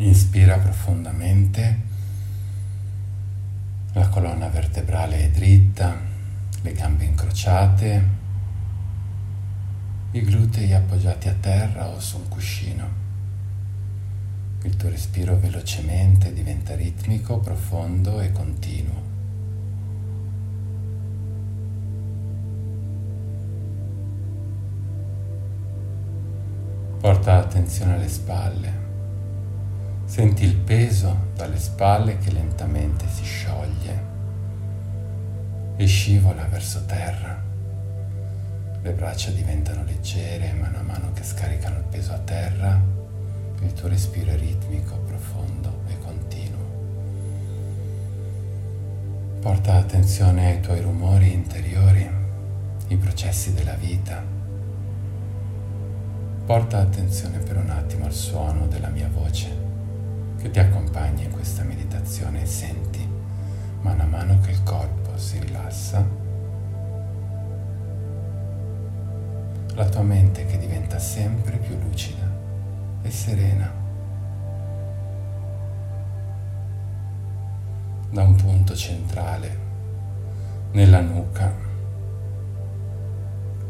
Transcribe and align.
Inspira 0.00 0.56
profondamente, 0.58 1.80
la 3.94 4.08
colonna 4.08 4.46
vertebrale 4.46 5.24
è 5.24 5.30
dritta, 5.30 5.96
le 6.62 6.72
gambe 6.72 7.02
incrociate, 7.02 8.08
i 10.12 10.20
glutei 10.20 10.72
appoggiati 10.72 11.28
a 11.28 11.34
terra 11.34 11.88
o 11.88 11.98
su 11.98 12.16
un 12.16 12.28
cuscino. 12.28 12.88
Il 14.62 14.76
tuo 14.76 14.88
respiro 14.88 15.36
velocemente 15.36 16.32
diventa 16.32 16.76
ritmico, 16.76 17.40
profondo 17.40 18.20
e 18.20 18.30
continuo. 18.30 19.02
Porta 27.00 27.38
attenzione 27.38 27.94
alle 27.94 28.08
spalle. 28.08 28.87
Senti 30.08 30.44
il 30.44 30.56
peso 30.56 31.26
dalle 31.36 31.58
spalle 31.58 32.16
che 32.16 32.30
lentamente 32.32 33.06
si 33.06 33.24
scioglie 33.24 34.02
e 35.76 35.84
scivola 35.84 36.44
verso 36.46 36.82
terra. 36.86 37.38
Le 38.80 38.90
braccia 38.92 39.30
diventano 39.32 39.84
leggere 39.84 40.54
mano 40.54 40.78
a 40.78 40.82
mano 40.82 41.12
che 41.12 41.22
scaricano 41.22 41.76
il 41.76 41.84
peso 41.90 42.14
a 42.14 42.18
terra. 42.20 42.80
Il 43.60 43.72
tuo 43.74 43.88
respiro 43.88 44.30
è 44.30 44.38
ritmico, 44.38 44.96
profondo 44.96 45.82
e 45.88 45.98
continuo. 45.98 46.66
Porta 49.40 49.74
attenzione 49.74 50.52
ai 50.52 50.60
tuoi 50.62 50.80
rumori 50.80 51.34
interiori, 51.34 52.10
i 52.88 52.96
processi 52.96 53.52
della 53.52 53.74
vita 53.74 54.24
Porta 56.46 56.78
attenzione 56.78 57.36
per 57.40 57.58
un 57.58 57.68
attimo 57.68 58.06
al 58.06 58.14
suono 58.14 58.66
della 58.68 58.88
mia 58.88 59.10
voce 59.12 59.67
che 60.38 60.50
ti 60.50 60.58
accompagna 60.60 61.24
in 61.24 61.32
questa 61.32 61.64
meditazione 61.64 62.42
e 62.42 62.46
senti 62.46 63.06
mano 63.80 64.02
a 64.02 64.06
mano 64.06 64.38
che 64.40 64.50
il 64.50 64.62
corpo 64.62 65.16
si 65.16 65.38
rilassa, 65.40 66.04
la 69.74 69.88
tua 69.88 70.02
mente 70.02 70.46
che 70.46 70.58
diventa 70.58 70.98
sempre 70.98 71.56
più 71.58 71.78
lucida 71.78 72.24
e 73.02 73.10
serena. 73.10 73.72
Da 78.10 78.22
un 78.22 78.34
punto 78.36 78.74
centrale 78.74 79.66
nella 80.72 81.00
nuca, 81.00 81.52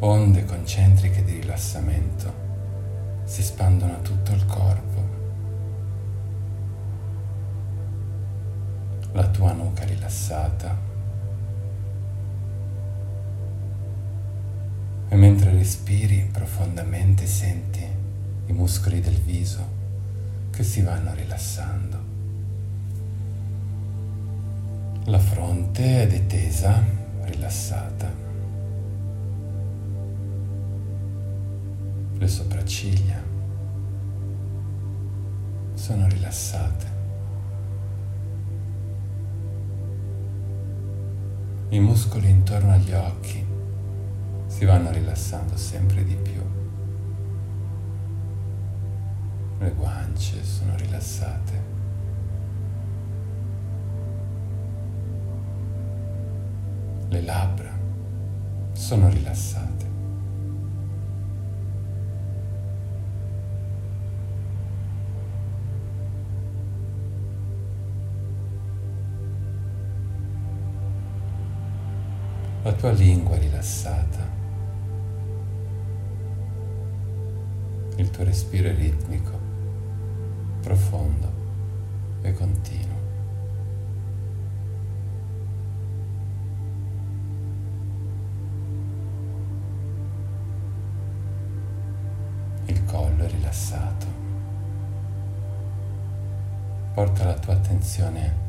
onde 0.01 0.45
concentriche 0.45 1.25
di 1.25 1.41
rilassamento 1.41 2.47
si 3.25 3.43
spandono 3.43 3.93
a 3.95 3.99
tutto 3.99 4.33
il 4.33 4.47
corpo. 4.47 4.88
La 9.13 9.27
tua 9.29 9.53
nuca 9.53 9.85
rilassata. 9.85 10.77
E 15.09 15.17
mentre 15.17 15.51
respiri 15.53 16.29
profondamente 16.31 17.27
senti 17.27 17.87
i 18.47 18.53
muscoli 18.53 19.01
del 19.01 19.19
viso 19.19 19.77
che 20.51 20.63
si 20.63 20.83
vanno 20.83 21.15
rilassando. 21.15 21.99
La 25.05 25.19
fronte 25.19 26.03
è 26.03 26.07
detesa, 26.07 26.85
rilassata. 27.23 28.27
le 32.19 32.27
sopracciglia 32.27 33.23
sono 35.75 36.09
rilassate. 36.09 36.98
I 41.71 41.81
muscoli 41.81 42.31
intorno 42.31 42.73
agli 42.73 42.93
occhi 42.93 43.45
si 44.47 44.65
vanno 44.65 44.91
rilassando 44.91 45.55
sempre 45.55 46.03
di 46.03 46.15
più. 46.15 46.41
Le 49.59 49.71
guance 49.75 50.43
sono 50.43 50.75
rilassate. 50.77 51.63
Le 57.09 57.21
labbra 57.21 57.77
sono 58.73 59.11
rilassate. 59.11 59.88
Tua 72.79 72.93
lingua 72.93 73.37
rilassata, 73.37 74.25
il 77.97 78.09
tuo 78.09 78.23
respiro 78.23 78.69
è 78.69 78.75
ritmico, 78.77 79.37
profondo 80.61 81.33
e 82.23 82.33
continuo. 82.35 82.97
Il 92.67 92.85
collo 92.85 93.27
rilassato. 93.27 94.07
Porta 96.95 97.25
la 97.25 97.35
tua 97.35 97.55
attenzione 97.55 98.47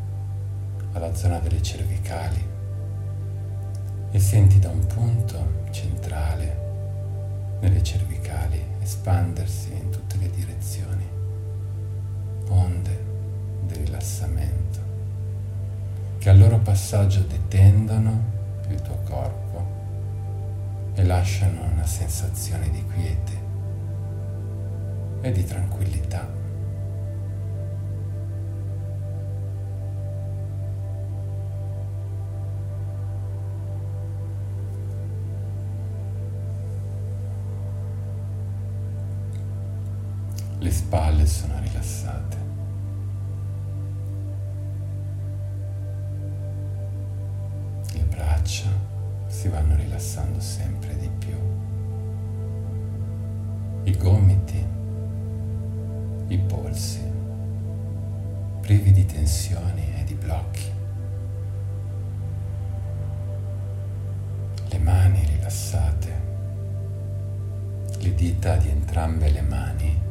alla 0.92 1.16
zona 1.16 1.40
delle 1.40 1.64
cervicali 1.64 2.58
e 4.12 4.20
senti 4.20 4.59
da 4.59 4.70
un 4.70 4.86
punto 4.88 5.66
centrale 5.72 6.58
nelle 7.59 7.84
cervicali 7.84 8.62
espandersi 8.81 9.72
in 9.72 9.90
tutte 9.90 10.18
le 10.18 10.30
direzioni, 10.31 11.08
onde 12.48 13.03
di 13.68 13.75
rilassamento 13.75 14.80
che 16.18 16.30
al 16.30 16.38
loro 16.38 16.58
passaggio 16.58 17.22
detendono 17.22 18.24
il 18.69 18.81
tuo 18.81 18.98
corpo 19.03 19.78
e 20.96 21.03
lasciano 21.03 21.64
una 21.64 21.86
sensazione 21.86 22.69
di 22.69 22.84
quiete 22.86 23.38
e 25.22 25.31
di 25.31 25.46
tranquillità. 25.46 26.39
Le 40.69 40.75
spalle 40.75 41.25
sono 41.25 41.59
rilassate. 41.62 42.38
Le 47.94 48.03
braccia 48.03 48.69
si 49.25 49.47
vanno 49.47 49.75
rilassando 49.75 50.40
sempre 50.40 50.96
di 50.96 51.09
più. 51.18 51.35
I 53.85 53.97
gomiti, 53.97 54.63
i 56.28 56.38
polsi, 56.38 57.01
privi 58.62 58.91
di 58.91 59.06
tensioni 59.07 59.91
e 59.97 60.03
di 60.03 60.13
blocchi. 60.13 60.72
Le 64.68 64.78
mani 64.78 65.25
rilassate, 65.25 66.22
le 67.97 68.13
dita 68.13 68.56
di 68.57 68.69
entrambe 68.69 69.31
le 69.31 69.41
mani 69.41 70.09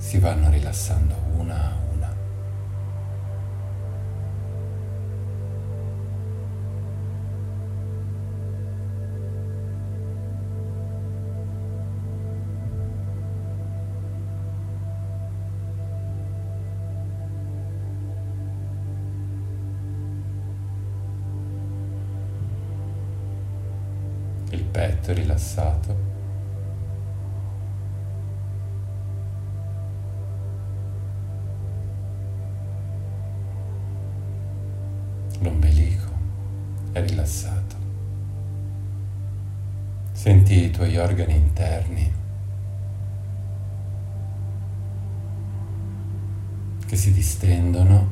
si 0.00 0.18
vanno 0.18 0.48
rilassando 0.48 1.14
una 1.36 1.54
a 1.54 1.76
una. 1.94 2.16
Il 24.50 24.64
petto 24.64 25.12
rilassato. 25.12 26.19
È 36.92 37.06
rilassato. 37.06 37.76
Senti 40.12 40.64
i 40.64 40.70
tuoi 40.70 40.96
organi 40.96 41.34
interni 41.34 42.12
che 46.86 46.96
si 46.96 47.12
distendono, 47.12 48.10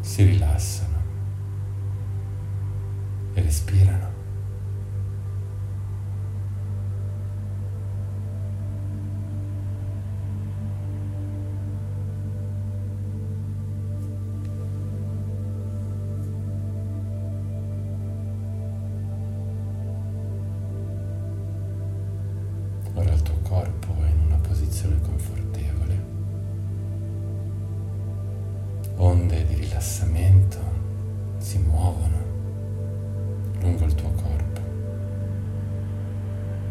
si 0.00 0.24
rilassano 0.24 1.02
e 3.34 3.42
respirano. 3.42 4.15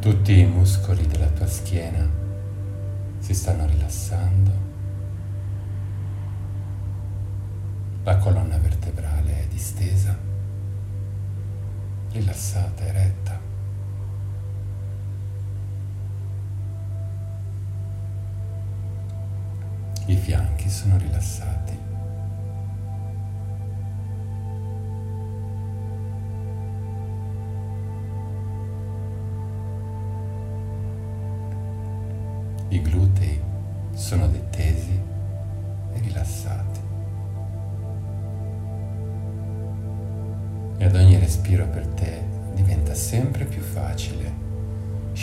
Tutti 0.06 0.38
i 0.38 0.46
muscoli 0.46 1.08
della 1.08 1.26
tua 1.30 1.48
schiena 1.48 2.08
si 3.18 3.34
stanno 3.34 3.66
rilassando. 3.66 4.52
La 8.04 8.18
colonna 8.18 8.56
vertebrale 8.60 9.42
è 9.42 9.48
distesa, 9.48 10.16
rilassata 12.12 12.84
e 12.86 12.92
retta. 12.92 13.40
I 20.06 20.16
fianchi 20.18 20.70
sono 20.70 20.98
rilassati. 20.98 21.85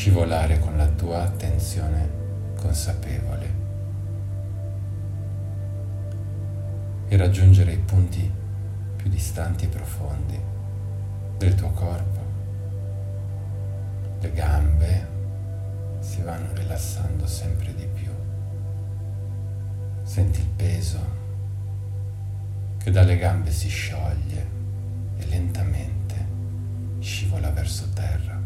Scivolare 0.03 0.59
con 0.59 0.77
la 0.77 0.89
tua 0.89 1.23
attenzione 1.23 2.11
consapevole 2.57 3.55
e 7.07 7.17
raggiungere 7.17 7.71
i 7.75 7.79
punti 7.79 8.29
più 8.97 9.09
distanti 9.09 9.67
e 9.67 9.69
profondi 9.69 10.41
del 11.39 11.55
tuo 11.55 11.71
corpo, 11.71 12.21
le 14.19 14.33
gambe, 14.33 15.09
si 16.01 16.21
vanno 16.23 16.53
rilassando 16.53 17.25
sempre 17.25 17.73
di 17.73 17.87
più. 17.87 18.11
Senti 20.03 20.41
il 20.41 20.49
peso 20.49 20.99
che 22.79 22.91
dalle 22.91 23.17
gambe 23.19 23.53
si 23.53 23.69
scioglie 23.69 24.47
e 25.19 25.27
lentamente 25.27 26.27
scivola 26.99 27.51
verso 27.51 27.89
terra. 27.95 28.42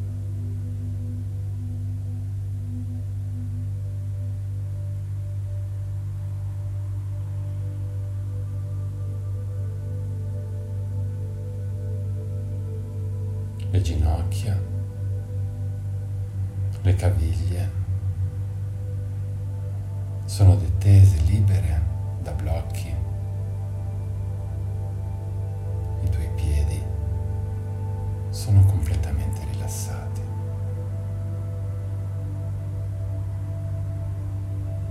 Le 16.86 16.94
caviglie 16.94 17.70
sono 20.24 20.54
detese, 20.54 21.20
libere 21.22 21.82
da 22.22 22.30
blocchi. 22.30 22.94
I 26.04 26.08
tuoi 26.08 26.28
piedi 26.36 26.80
sono 28.30 28.64
completamente 28.66 29.40
rilassati. 29.50 30.20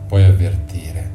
Puoi 0.08 0.24
avvertire 0.26 1.12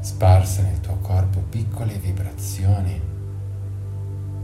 sparse 0.00 0.62
nel 0.62 0.80
tuo 0.80 0.96
corpo 0.96 1.38
piccole 1.48 1.96
vibrazioni 1.98 3.00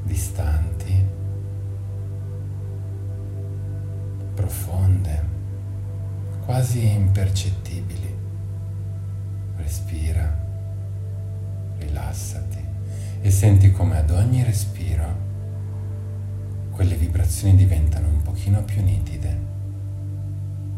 distanti 0.04 1.19
profonde, 4.34 5.22
quasi 6.44 6.92
impercettibili. 6.92 8.16
Respira, 9.56 10.38
rilassati 11.78 12.64
e 13.20 13.30
senti 13.30 13.70
come 13.70 13.98
ad 13.98 14.10
ogni 14.10 14.42
respiro 14.42 15.28
quelle 16.70 16.96
vibrazioni 16.96 17.56
diventano 17.56 18.08
un 18.08 18.22
pochino 18.22 18.62
più 18.62 18.82
nitide 18.82 19.38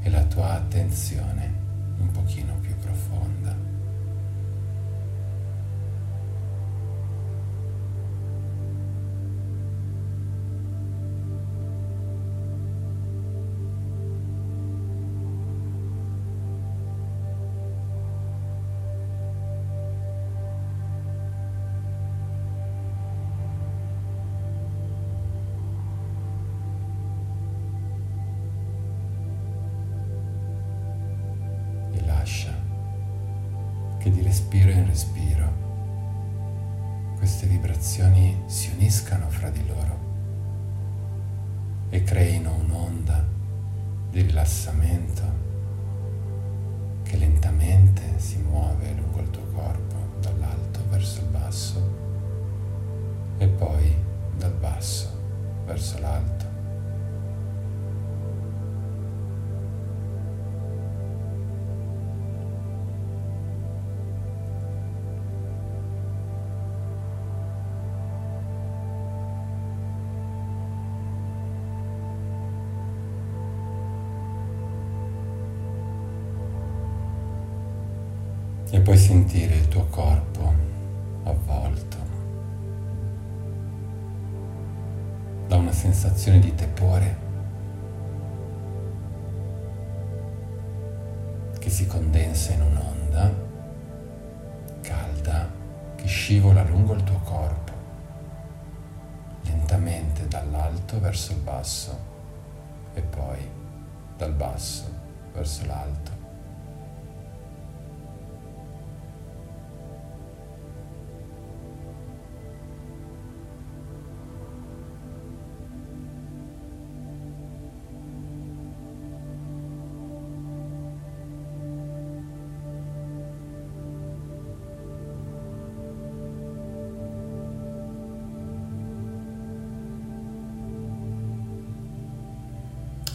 e 0.01 0.11
la 0.11 0.25
tua 0.25 0.55
attenzione 0.55 1.53
un 1.99 2.11
pochino 2.11 2.55
più 2.61 2.75
profonda. 2.77 3.55
Respiro 34.33 34.71
in 34.71 34.87
respiro 34.87 35.47
queste 37.19 37.47
vibrazioni 37.47 38.45
si 38.47 38.71
uniscano 38.75 39.29
fra 39.29 39.51
di 39.51 39.63
loro 39.67 39.99
e 41.91 42.03
creino 42.03 42.55
un'onda 42.55 43.23
di 44.09 44.23
rilassamento 44.23 45.23
che 47.03 47.19
lentamente 47.19 48.01
si 48.17 48.39
muove 48.39 48.95
lungo 48.95 49.21
il 49.21 49.29
tuo 49.29 49.45
corpo 49.53 49.97
dall'alto 50.23 50.81
verso 50.89 51.21
il 51.21 51.27
basso 51.27 51.97
e 53.37 53.47
poi 53.49 53.95
dal 54.39 54.55
basso 54.55 55.11
verso 55.67 55.99
l'alto. 55.99 56.52
Sensazione 85.83 86.39
di 86.39 86.55
tepore 86.55 87.17
che 91.59 91.71
si 91.71 91.89
condensa 91.89 92.53
in 92.53 92.63
un'onda 92.63 93.35
calda 94.81 95.51
che 95.97 96.07
scivola 96.07 96.63
lungo 96.63 96.93
il 96.93 97.03
tuo 97.03 97.19
corpo 97.25 97.73
lentamente 99.43 100.29
dall'alto 100.29 101.01
verso 101.01 101.33
il 101.33 101.39
basso 101.39 101.99
e 102.95 103.01
poi 103.01 103.41
dal 104.17 104.35
basso 104.35 104.85
verso 105.33 105.67
l'alto. 105.67 106.12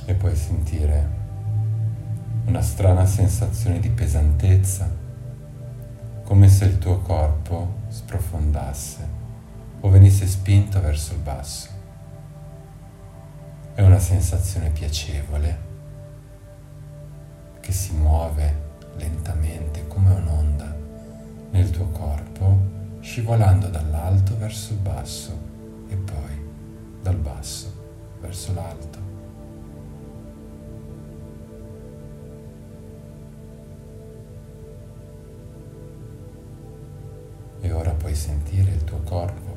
E 0.09 0.13
puoi 0.13 0.35
sentire 0.37 1.05
una 2.45 2.61
strana 2.61 3.05
sensazione 3.05 3.81
di 3.81 3.89
pesantezza, 3.89 4.89
come 6.23 6.47
se 6.47 6.63
il 6.63 6.77
tuo 6.77 6.99
corpo 6.99 7.73
sprofondasse 7.89 9.05
o 9.81 9.89
venisse 9.89 10.25
spinto 10.25 10.79
verso 10.79 11.11
il 11.11 11.19
basso. 11.19 11.69
È 13.73 13.81
una 13.81 13.99
sensazione 13.99 14.69
piacevole 14.69 15.65
che 17.59 17.73
si 17.73 17.93
muove 17.93 18.65
lentamente 18.95 19.87
come 19.87 20.13
un'onda 20.13 20.73
nel 21.51 21.69
tuo 21.69 21.89
corpo, 21.89 22.57
scivolando 23.01 23.67
dall'alto 23.67 24.37
verso 24.37 24.71
il 24.71 24.79
basso 24.79 25.37
e 25.89 25.95
poi 25.95 26.45
dal 27.01 27.17
basso 27.17 27.73
verso 28.21 28.53
l'alto. 28.53 29.06
Sentire 38.57 38.71
il 38.71 38.83
tuo 38.83 38.99
corpo 39.01 39.55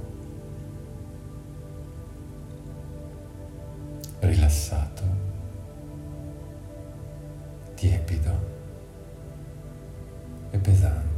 rilassato, 4.21 5.03
tiepido 7.75 8.49
e 10.51 10.59
pesante. 10.59 11.10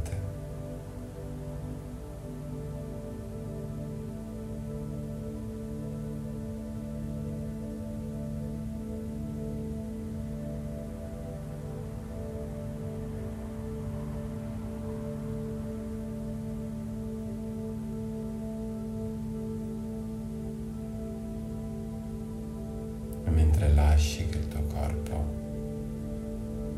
Lasci 23.93 24.25
che 24.25 24.39
il 24.39 24.47
tuo 24.47 24.63
corpo, 24.63 25.41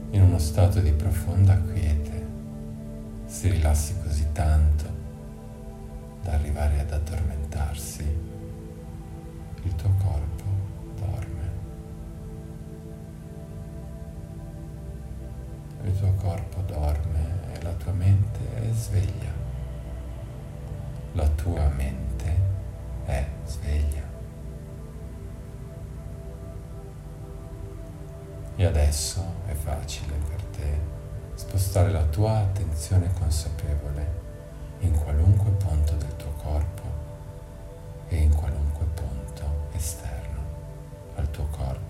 in 0.09 0.21
uno 0.21 0.37
stato 0.37 0.81
di 0.81 0.91
profonda 0.91 1.57
quiete, 1.57 2.27
si 3.25 3.49
rilassi 3.49 3.95
così 4.03 4.27
tanto 4.33 4.83
da 6.21 6.33
arrivare 6.33 6.81
ad 6.81 6.91
addormentarsi, 6.91 8.03
il 9.63 9.75
tuo 9.75 9.89
corpo 10.03 10.43
dorme. 10.97 11.49
Il 15.83 15.97
tuo 15.97 16.13
corpo 16.15 16.61
dorme 16.63 17.53
e 17.53 17.61
la 17.61 17.71
tua 17.73 17.93
mente 17.93 18.39
è 18.55 18.73
sveglia. 18.73 19.31
La 21.13 21.27
tua 21.29 21.69
mente 21.69 22.35
è 23.05 23.25
sveglia. 23.45 23.84
Adesso 28.95 29.25
è 29.47 29.53
facile 29.53 30.13
per 30.29 30.41
te 30.57 30.79
spostare 31.33 31.91
la 31.91 32.03
tua 32.03 32.37
attenzione 32.37 33.11
consapevole 33.19 34.21
in 34.79 34.97
qualunque 34.97 35.51
punto 35.51 35.95
del 35.95 36.15
tuo 36.15 36.31
corpo 36.41 36.83
e 38.07 38.15
in 38.15 38.33
qualunque 38.33 38.85
punto 38.93 39.67
esterno 39.73 40.39
al 41.15 41.29
tuo 41.29 41.45
corpo. 41.51 41.84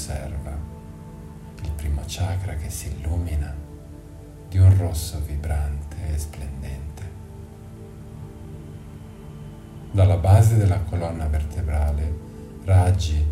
Osserva 0.00 0.56
il 1.62 1.70
primo 1.72 2.00
chakra 2.06 2.54
che 2.54 2.70
si 2.70 2.88
illumina 2.88 3.54
di 4.48 4.56
un 4.56 4.74
rosso 4.78 5.20
vibrante 5.26 5.96
e 6.14 6.18
splendente. 6.18 7.02
Dalla 9.90 10.16
base 10.16 10.56
della 10.56 10.78
colonna 10.80 11.26
vertebrale 11.26 12.18
raggi 12.64 13.22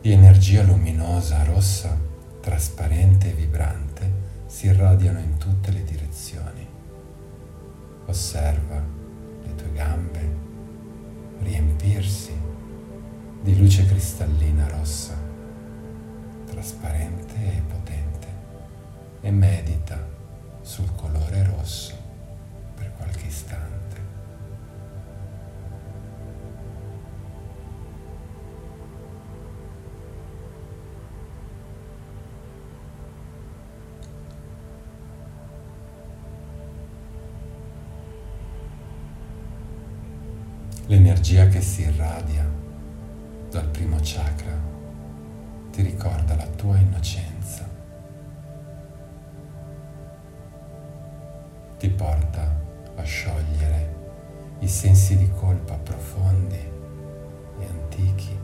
di 0.00 0.12
energia 0.12 0.62
luminosa 0.62 1.42
rossa, 1.42 1.98
trasparente 2.40 3.30
e 3.30 3.34
vibrante 3.34 4.12
si 4.46 4.66
irradiano 4.66 5.18
in 5.18 5.38
tutte 5.38 5.72
le 5.72 5.82
direzioni. 5.82 6.66
Osserva 8.06 8.80
le 9.42 9.54
tue 9.56 9.72
gambe 9.72 10.36
riempirsi 11.40 12.32
di 13.42 13.58
luce 13.58 13.86
cristallina 13.86 14.68
rossa, 14.68 15.17
trasparente 16.58 17.36
e 17.36 17.62
potente, 17.68 18.26
e 19.20 19.30
medita 19.30 19.96
sul 20.60 20.92
colore 20.96 21.44
rosso 21.44 21.94
per 22.74 22.92
qualche 22.96 23.26
istante. 23.26 23.76
L'energia 40.86 41.46
che 41.46 41.60
si 41.60 41.82
irradia 41.82 42.50
dal 43.48 43.68
primo 43.68 43.98
chakra 44.02 44.77
ti 45.78 45.84
ricorda 45.84 46.34
la 46.34 46.46
tua 46.56 46.76
innocenza, 46.76 47.64
ti 51.78 51.88
porta 51.88 52.52
a 52.96 53.02
sciogliere 53.04 53.94
i 54.58 54.66
sensi 54.66 55.16
di 55.16 55.30
colpa 55.30 55.74
profondi 55.74 56.56
e 57.60 57.64
antichi. 57.64 58.36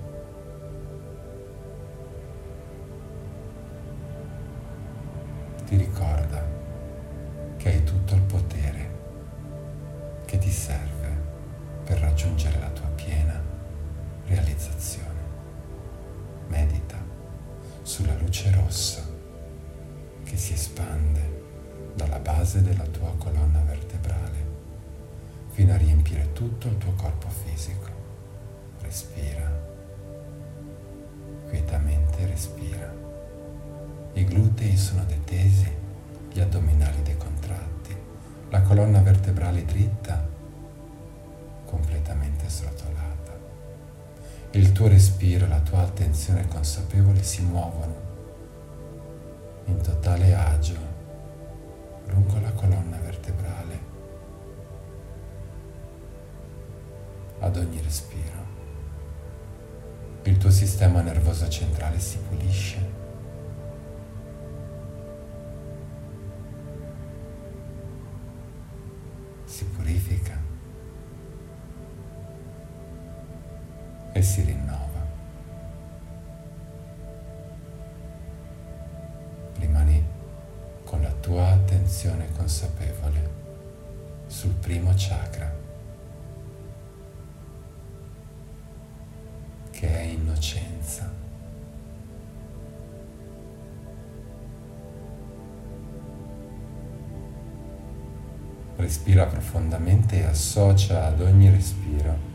Ti 5.64 5.76
ricorda 5.76 6.40
che 7.56 7.68
hai 7.68 7.82
tutto 7.82 8.14
il 8.14 8.22
potere 8.22 8.90
che 10.24 10.38
ti 10.38 10.52
serve 10.52 11.08
per 11.82 11.98
raggiungere 11.98 12.60
la 12.60 12.70
tua 12.70 12.90
piena 12.94 13.42
realizzazione. 14.24 15.12
Medita 16.46 16.93
sulla 17.84 18.14
luce 18.14 18.50
rossa 18.50 19.06
che 20.24 20.36
si 20.38 20.54
espande 20.54 21.42
dalla 21.94 22.18
base 22.18 22.62
della 22.62 22.84
tua 22.84 23.12
colonna 23.18 23.60
vertebrale 23.60 24.52
fino 25.50 25.74
a 25.74 25.76
riempire 25.76 26.32
tutto 26.32 26.66
il 26.66 26.78
tuo 26.78 26.92
corpo 26.94 27.28
fisico. 27.28 27.88
Respira, 28.80 29.48
quietamente 31.46 32.26
respira. 32.26 32.92
I 34.14 34.24
glutei 34.24 34.76
sono 34.76 35.04
detesi, 35.04 35.70
gli 36.32 36.40
addominali 36.40 37.02
decontratti, 37.02 37.94
la 38.48 38.62
colonna 38.62 39.00
vertebrale 39.00 39.64
dritta 39.64 40.26
completamente 41.66 42.48
srotolata. 42.48 43.03
Il 44.54 44.70
tuo 44.70 44.86
respiro 44.86 45.48
la 45.48 45.58
tua 45.58 45.80
attenzione 45.80 46.46
consapevole 46.46 47.24
si 47.24 47.42
muovono 47.42 47.94
in 49.64 49.80
totale 49.80 50.32
agio 50.32 50.78
lungo 52.06 52.38
la 52.38 52.52
colonna 52.52 52.96
vertebrale 52.98 53.78
ad 57.40 57.56
ogni 57.56 57.80
respiro. 57.82 58.46
Il 60.22 60.38
tuo 60.38 60.50
sistema 60.50 61.00
nervoso 61.00 61.48
centrale 61.48 61.98
si 61.98 62.18
pulisce. 62.18 63.03
Si 74.24 74.42
rinnova. 74.42 74.94
attenzione 81.84 82.28
consapevole 82.36 83.30
sul 84.26 84.52
primo 84.54 84.92
chakra, 84.96 85.52
che 89.70 89.88
è 89.88 90.02
innocenza. 90.02 91.12
Respira 98.76 99.26
profondamente 99.26 100.20
e 100.20 100.24
associa 100.24 101.06
ad 101.06 101.20
ogni 101.20 101.48
respiro 101.48 102.33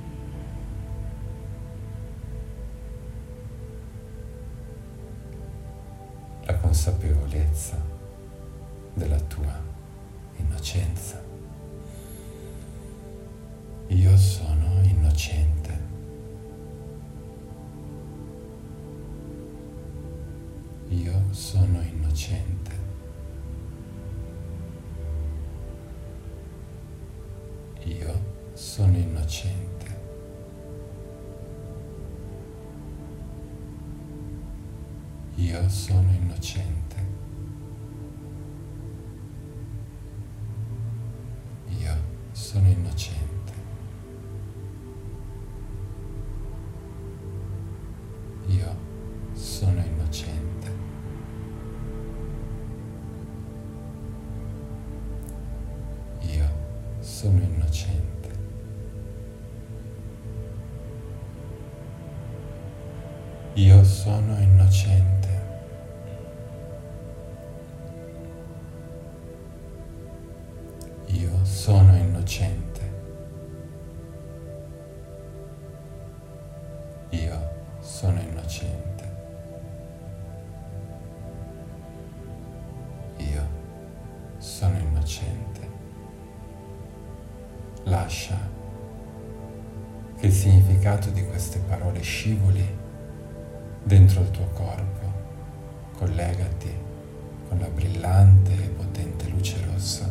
consapevolezza 6.70 7.84
della 8.94 9.20
tua 9.22 9.60
innocenza. 10.38 11.20
Io 13.88 14.16
sono 14.16 14.80
innocente. 14.84 15.80
Io 20.90 21.24
sono 21.32 21.82
innocente. 21.82 22.78
Io 27.86 28.22
sono 28.54 28.96
innocente. 28.96 29.79
Io 35.70 35.76
sono 35.76 36.12
innocente. 36.12 36.96
Io 41.78 41.96
sono 42.32 42.68
innocente. 42.68 43.29
Significato 90.40 91.10
di 91.10 91.26
queste 91.26 91.60
parole 91.60 92.00
scivoli 92.00 92.66
dentro 93.84 94.22
il 94.22 94.32
tuo 94.32 94.48
corpo. 94.54 94.88
Collegati 95.98 96.74
con 97.50 97.60
la 97.60 97.68
brillante 97.68 98.54
e 98.54 98.70
potente 98.70 99.28
luce 99.28 99.58
rossa 99.66 100.10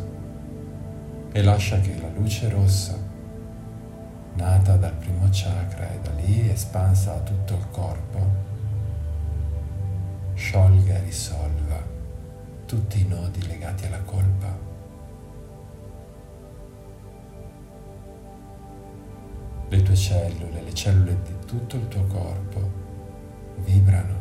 e 1.31 1.41
lascia 1.41 1.79
che 1.79 1.99
la 1.99 2.09
luce 2.09 2.47
rossa, 2.47 2.95
nata 4.35 4.75
dal 4.75 4.93
primo 4.93 5.27
chakra 5.31 5.91
e 5.91 5.99
da 5.99 6.11
lì 6.11 6.47
espansa 6.47 7.15
a 7.15 7.19
tutto 7.21 7.55
il 7.55 7.65
corpo, 7.71 8.27
sciolga 10.35 10.95
e 10.95 11.03
risolva 11.05 11.83
tutti 12.67 13.01
i 13.01 13.07
nodi 13.07 13.47
legati 13.47 13.87
alla 13.87 14.01
colpa. 14.01 14.68
Le 19.69 19.81
tue 19.83 19.95
cellule, 19.95 20.61
le 20.63 20.73
cellule 20.73 21.17
di 21.23 21.45
tutto 21.45 21.75
il 21.75 21.87
tuo 21.87 22.03
corpo 22.03 22.69
vibrano, 23.63 24.17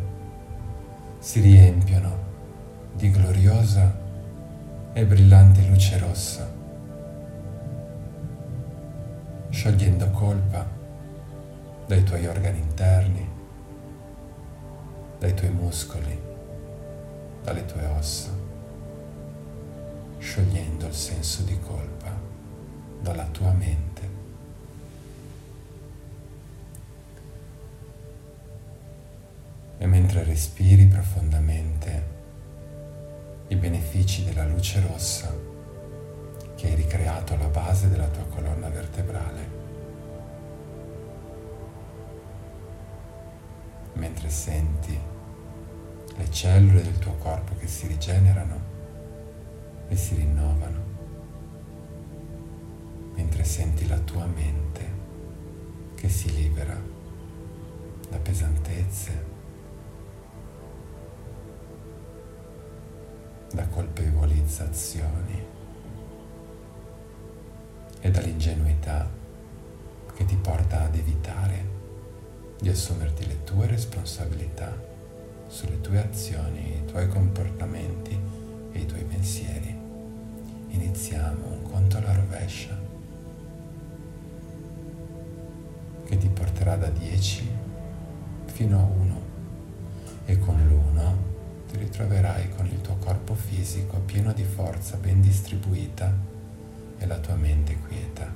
si 1.19 1.41
riempiono 1.41 2.17
di 2.95 3.11
gloriosa 3.11 3.97
e 4.93 5.05
brillante 5.05 5.67
luce 5.67 5.99
rossa 5.99 6.57
sciogliendo 9.59 10.09
colpa 10.11 10.65
dai 11.87 12.05
tuoi 12.05 12.27
organi 12.27 12.59
interni, 12.59 13.29
dai 15.19 15.35
tuoi 15.35 15.51
muscoli, 15.51 16.17
dalle 17.43 17.65
tue 17.65 17.85
ossa, 17.87 18.31
sciogliendo 20.19 20.87
il 20.87 20.95
senso 20.95 21.43
di 21.43 21.59
colpa 21.59 22.15
dalla 23.01 23.27
tua 23.33 23.51
mente. 23.53 23.98
Mentre 29.89 30.23
respiri 30.23 30.85
profondamente 30.85 32.17
i 33.49 33.57
benefici 33.57 34.23
della 34.23 34.45
luce 34.45 34.81
rossa, 34.87 35.35
che 36.55 36.69
hai 36.69 36.75
ricreato 36.75 37.33
alla 37.33 37.47
base 37.47 37.89
della 37.89 38.07
tua 38.09 38.25
colonna 38.25 38.69
vertebrale. 38.69 39.57
Mentre 43.95 44.29
senti 44.29 44.99
le 46.17 46.31
cellule 46.31 46.83
del 46.83 46.99
tuo 46.99 47.15
corpo 47.15 47.55
che 47.57 47.67
si 47.67 47.87
rigenerano 47.87 48.61
e 49.89 49.97
si 49.97 50.17
rinnovano, 50.17 50.83
mentre 53.15 53.43
senti 53.43 53.89
la 53.89 53.99
tua 53.99 54.27
mente 54.27 54.87
che 55.95 56.09
si 56.11 56.31
libera 56.35 56.79
da 58.11 58.19
pesantezze, 58.19 59.37
da 63.53 63.67
colpevolizzazioni 63.67 65.47
e 68.01 68.11
dall'ingenuità 68.11 69.09
che 70.15 70.25
ti 70.25 70.37
porta 70.37 70.83
ad 70.83 70.95
evitare 70.95 71.77
di 72.61 72.69
assumerti 72.69 73.27
le 73.27 73.45
tue 73.45 73.67
responsabilità 73.67 74.77
sulle 75.47 75.81
tue 75.81 75.99
azioni, 75.99 76.77
i 76.77 76.85
tuoi 76.85 77.09
comportamenti 77.09 78.19
e 78.73 78.79
i 78.79 78.87
tuoi 78.87 79.05
pensieri. 79.05 79.77
Iniziamo 80.69 81.47
un 81.47 81.63
conto 81.63 81.97
alla 81.97 82.13
rovescia 82.13 82.77
che 86.05 86.17
ti 86.17 86.29
porterà 86.29 86.77
da 86.77 86.89
10 86.89 87.49
fino 88.47 88.79
a 88.79 88.83
1 88.83 89.21
e 90.27 90.39
con 90.39 90.57
l'1 90.57 91.28
ti 91.71 91.77
ritroverai 91.77 92.49
con 92.51 92.67
il 92.67 92.81
tuo 92.81 92.97
corpo 92.97 93.35
fisico 93.35 93.99
pieno 93.99 94.33
di 94.33 94.45
forza 94.45 94.97
ben 94.97 95.21
distribuita 95.21 96.13
e 96.99 97.07
la 97.07 97.19
tua 97.19 97.35
mente 97.35 97.79
quieta, 97.87 98.31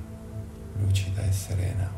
lucida 0.77 1.23
e 1.23 1.31
serena. 1.31 1.89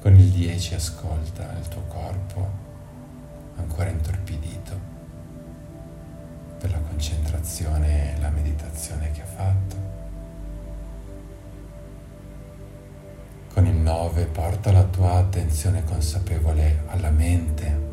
Con 0.00 0.14
il 0.14 0.30
10 0.30 0.74
ascolta 0.74 1.54
il 1.58 1.68
tuo 1.68 1.82
corpo 1.82 2.68
ancora 3.56 3.90
intorpidito 3.90 4.78
per 6.58 6.70
la 6.70 6.78
concentrazione 6.78 8.16
e 8.16 8.20
la 8.20 8.30
meditazione 8.30 9.10
che 9.12 9.22
ha 9.22 9.26
fatto. 9.26 9.76
Con 13.52 13.66
il 13.66 13.76
9 13.76 14.26
porta 14.26 14.72
la 14.72 14.84
tua 14.84 15.14
attenzione 15.14 15.84
consapevole 15.84 16.82
alla 16.86 17.10
mente, 17.10 17.89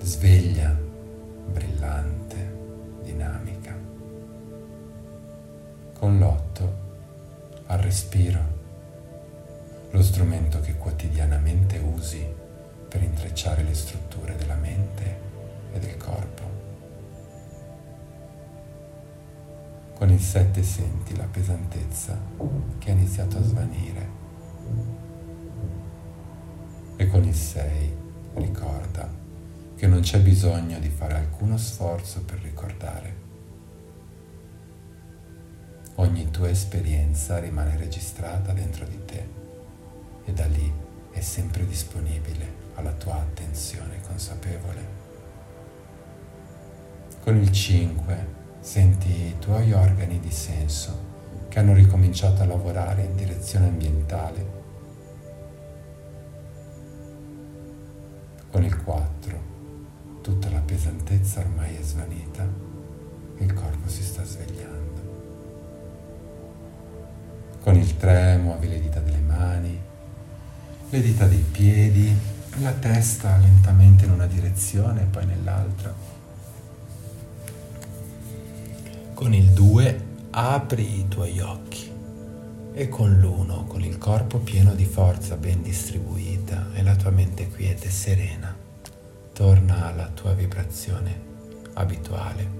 sveglia, 0.00 0.76
brillante, 1.52 2.56
dinamica 3.02 3.78
con 5.98 6.18
l'otto 6.18 6.86
al 7.66 7.78
respiro, 7.78 8.40
lo 9.90 10.02
strumento 10.02 10.60
che 10.60 10.76
quotidianamente 10.76 11.78
usi 11.78 12.24
per 12.88 13.02
intrecciare 13.02 13.64
le 13.64 13.74
strutture 13.74 14.36
della 14.36 14.54
mente 14.54 15.18
e 15.72 15.78
del 15.80 15.96
corpo. 15.96 16.42
Con 19.94 20.10
il 20.10 20.20
sette 20.20 20.62
senti 20.62 21.16
la 21.16 21.26
pesantezza 21.28 22.16
che 22.78 22.90
ha 22.90 22.92
iniziato 22.92 23.38
a 23.38 23.42
svanire 23.42 24.08
e 26.96 27.06
con 27.08 27.24
il 27.24 27.34
sei 27.34 27.92
ricorda 28.34 29.27
che 29.78 29.86
non 29.86 30.00
c'è 30.00 30.18
bisogno 30.20 30.78
di 30.78 30.90
fare 30.90 31.14
alcuno 31.14 31.56
sforzo 31.56 32.22
per 32.22 32.40
ricordare 32.42 33.26
ogni 35.98 36.30
tua 36.30 36.48
esperienza 36.48 37.38
rimane 37.38 37.76
registrata 37.76 38.52
dentro 38.52 38.84
di 38.86 39.04
te 39.04 39.26
e 40.24 40.32
da 40.32 40.46
lì 40.46 40.72
è 41.10 41.20
sempre 41.20 41.66
disponibile 41.66 42.66
alla 42.74 42.92
tua 42.92 43.14
attenzione 43.14 44.00
consapevole. 44.06 44.96
Con 47.20 47.36
il 47.36 47.50
5 47.50 48.26
senti 48.60 49.08
i 49.08 49.36
tuoi 49.38 49.72
organi 49.72 50.20
di 50.20 50.30
senso 50.30 51.06
che 51.48 51.58
hanno 51.58 51.74
ricominciato 51.74 52.42
a 52.42 52.46
lavorare 52.46 53.02
in 53.02 53.16
direzione 53.16 53.66
ambientale. 53.66 54.56
Con 58.50 58.62
il 58.62 58.82
4 58.82 59.08
tutta 59.18 59.36
la 59.36 59.47
pesantezza 60.78 61.40
ormai 61.40 61.74
è 61.74 61.82
svanita, 61.82 62.48
il 63.38 63.52
corpo 63.52 63.88
si 63.88 64.00
sta 64.04 64.22
svegliando. 64.22 64.76
Con 67.60 67.74
il 67.74 67.96
3 67.96 68.36
muovi 68.36 68.68
le 68.68 68.80
dita 68.80 69.00
delle 69.00 69.18
mani, 69.18 69.76
le 70.88 71.00
dita 71.00 71.26
dei 71.26 71.44
piedi, 71.50 72.16
la 72.60 72.70
testa 72.70 73.36
lentamente 73.38 74.04
in 74.04 74.12
una 74.12 74.26
direzione 74.26 75.02
e 75.02 75.06
poi 75.06 75.26
nell'altra. 75.26 75.92
Con 79.14 79.34
il 79.34 79.50
2 79.50 80.04
apri 80.30 81.00
i 81.00 81.08
tuoi 81.08 81.40
occhi 81.40 81.90
e 82.72 82.88
con 82.88 83.18
l'uno, 83.18 83.64
con 83.64 83.82
il 83.82 83.98
corpo 83.98 84.38
pieno 84.38 84.74
di 84.74 84.84
forza 84.84 85.34
ben 85.34 85.60
distribuita 85.60 86.68
e 86.72 86.84
la 86.84 86.94
tua 86.94 87.10
mente 87.10 87.48
quieta 87.48 87.86
e 87.86 87.90
serena, 87.90 88.57
torna 89.38 89.86
alla 89.86 90.08
tua 90.08 90.32
vibrazione 90.32 91.20
abituale 91.74 92.57